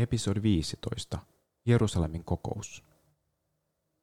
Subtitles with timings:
[0.00, 1.18] Episodi 15.
[1.66, 2.84] Jerusalemin kokous.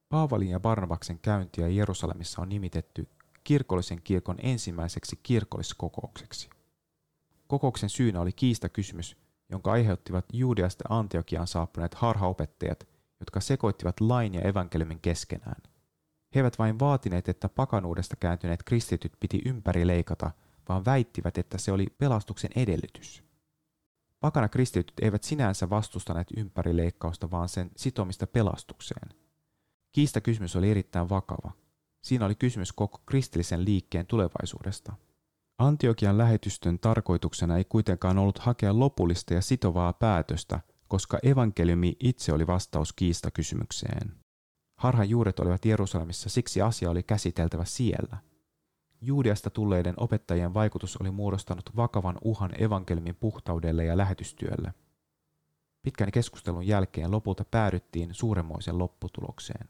[0.10, 3.08] Paavalin ja Barnabaksen käyntiä Jerusalemissa on nimitetty
[3.44, 6.50] kirkollisen kirkon ensimmäiseksi kirkolliskokoukseksi.
[7.48, 9.18] Kokouksen syynä oli kiistakysymys,
[9.50, 12.88] jonka aiheuttivat Juudeasta Antiokiaan saapuneet harhaopettajat,
[13.20, 15.62] jotka sekoittivat lain ja evankeliumin keskenään.
[16.36, 20.32] He eivät vain vaatineet, että pakanuudesta kääntyneet kristityt piti ympäri leikata,
[20.70, 23.27] vaan väittivät, että se oli pelastuksen edellytys.
[24.20, 29.10] Pakana kristityt eivät sinänsä vastustaneet ympärileikkausta, vaan sen sitomista pelastukseen.
[29.92, 31.52] Kiista kysymys oli erittäin vakava.
[32.02, 34.94] Siinä oli kysymys koko kristillisen liikkeen tulevaisuudesta.
[35.58, 42.48] Antiokian lähetystön tarkoituksena ei kuitenkaan ollut hakea lopullista ja sitovaa päätöstä, koska evankeliumi itse oli
[42.48, 44.16] vastaus kiistakysymykseen.
[44.80, 48.18] Harhan juuret olivat Jerusalemissa, siksi asia oli käsiteltävä siellä.
[49.02, 54.74] Juudeasta tulleiden opettajien vaikutus oli muodostanut vakavan uhan evankeliumin puhtaudelle ja lähetystyölle.
[55.82, 59.70] Pitkän keskustelun jälkeen lopulta päädyttiin suuremmoisen lopputulokseen.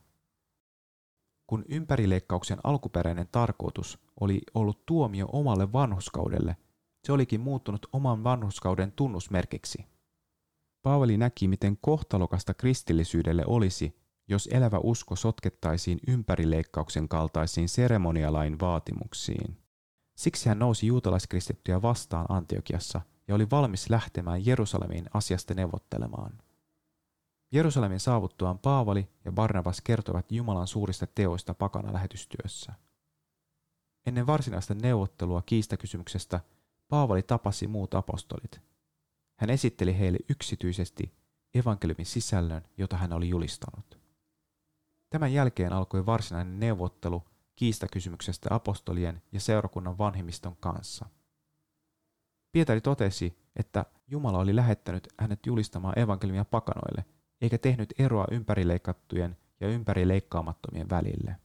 [1.48, 6.58] Kun ympärileikkauksen alkuperäinen tarkoitus oli ollut tuomio omalle vanhuskaudelle,
[7.04, 9.86] se olikin muuttunut oman vanhuskauden tunnusmerkiksi.
[10.82, 19.58] Paavali näki, miten kohtalokasta kristillisyydelle olisi, jos elävä usko sotkettaisiin ympärileikkauksen kaltaisiin seremonialain vaatimuksiin.
[20.16, 26.38] Siksi hän nousi juutalaiskristittyjä vastaan Antiokiassa ja oli valmis lähtemään Jerusalemiin asiasta neuvottelemaan.
[27.52, 32.74] Jerusalemin saavuttuaan Paavali ja Barnabas kertovat Jumalan suurista teoista pakana lähetystyössä.
[34.06, 36.40] Ennen varsinaista neuvottelua kiistakysymyksestä
[36.88, 38.62] Paavali tapasi muut apostolit.
[39.40, 41.14] Hän esitteli heille yksityisesti
[41.54, 44.07] evankeliumin sisällön, jota hän oli julistanut.
[45.10, 47.24] Tämän jälkeen alkoi varsinainen neuvottelu
[47.56, 51.06] kiistakysymyksestä apostolien ja seurakunnan vanhimmiston kanssa.
[52.52, 57.06] Pietari totesi, että Jumala oli lähettänyt hänet julistamaan evankeliumia pakanoille,
[57.42, 61.36] eikä tehnyt eroa ympärileikattujen ja ympärileikkaamattomien välille.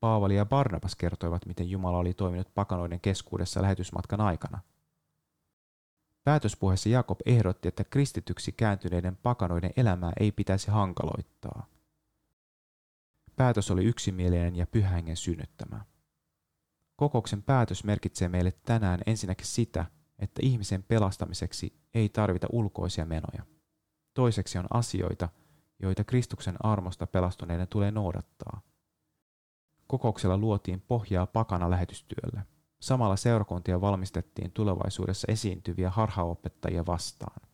[0.00, 4.58] Paavali ja Barnabas kertoivat, miten Jumala oli toiminut pakanoiden keskuudessa lähetysmatkan aikana.
[6.24, 11.66] Päätöspuheessa Jakob ehdotti, että kristityksi kääntyneiden pakanoiden elämää ei pitäisi hankaloittaa–
[13.38, 15.84] Päätös oli yksimielinen ja pyhängen synnyttämä.
[16.96, 19.84] Kokouksen päätös merkitsee meille tänään ensinnäkin sitä,
[20.18, 23.46] että ihmisen pelastamiseksi ei tarvita ulkoisia menoja.
[24.14, 25.28] Toiseksi on asioita,
[25.82, 28.60] joita Kristuksen armosta pelastuneiden tulee noudattaa.
[29.86, 32.42] Kokouksella luotiin pohjaa pakana lähetystyölle.
[32.80, 37.47] Samalla seurakuntia valmistettiin tulevaisuudessa esiintyviä harhaopettajia vastaan.